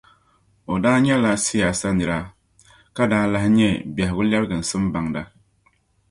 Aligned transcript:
O 0.71 0.73
daa 0.83 0.97
nyɛla 1.05 1.31
siyaasa 1.45 1.89
nira 1.97 2.17
ka 2.95 3.03
daa 3.11 3.25
lahi 3.33 3.49
nyε 3.57 3.69
biɛhigu 3.95 4.23
lɛbigimsim 4.29 4.83
baŋda. 4.93 5.21